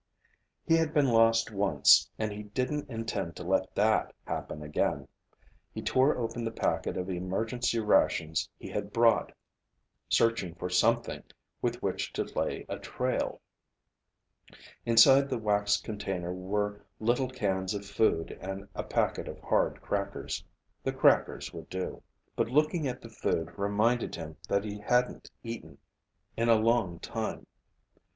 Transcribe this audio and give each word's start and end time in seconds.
He 0.65 0.73
had 0.77 0.95
been 0.95 1.09
lost 1.09 1.51
once, 1.51 2.09
and 2.17 2.31
he 2.31 2.41
didn't 2.41 2.89
intend 2.89 3.35
to 3.35 3.43
let 3.43 3.75
that 3.75 4.15
happen 4.25 4.63
again. 4.63 5.07
He 5.75 5.83
tore 5.83 6.17
open 6.17 6.43
the 6.43 6.49
packet 6.49 6.97
of 6.97 7.07
emergency 7.07 7.77
rations 7.77 8.49
he 8.57 8.67
had 8.67 8.91
brought, 8.91 9.31
searching 10.09 10.55
for 10.55 10.71
something 10.71 11.21
with 11.61 11.83
which 11.83 12.11
to 12.13 12.23
lay 12.23 12.65
a 12.67 12.79
trail. 12.79 13.41
Inside 14.87 15.29
the 15.29 15.37
waxed 15.37 15.83
container 15.83 16.33
were 16.33 16.83
little 16.99 17.29
cans 17.29 17.75
of 17.75 17.85
food 17.85 18.35
and 18.41 18.67
a 18.73 18.81
packet 18.81 19.27
of 19.27 19.37
hard 19.41 19.83
crackers. 19.83 20.43
The 20.83 20.93
crackers 20.93 21.53
would 21.53 21.69
do. 21.69 22.01
But 22.35 22.49
looking 22.49 22.87
at 22.87 23.01
the 23.03 23.09
food 23.09 23.53
reminded 23.55 24.15
him 24.15 24.37
that 24.49 24.63
he 24.63 24.79
hadn't 24.79 25.29
eaten 25.43 25.77
in 26.35 26.49
a 26.49 26.55
long 26.55 26.97
time. 27.01 27.45